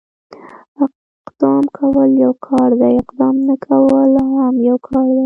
[1.23, 5.19] اقدام کول يو کار دی، اقدام نه کول هم يو کار دی.